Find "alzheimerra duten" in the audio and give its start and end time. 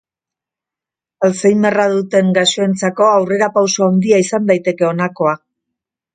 1.27-2.31